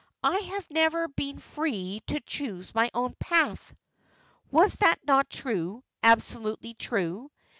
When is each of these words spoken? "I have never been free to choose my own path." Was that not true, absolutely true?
"I 0.23 0.39
have 0.39 0.65
never 0.71 1.07
been 1.09 1.37
free 1.37 2.01
to 2.07 2.19
choose 2.21 2.73
my 2.73 2.89
own 2.91 3.13
path." 3.19 3.71
Was 4.49 4.77
that 4.77 4.97
not 5.05 5.29
true, 5.29 5.83
absolutely 6.01 6.73
true? 6.73 7.29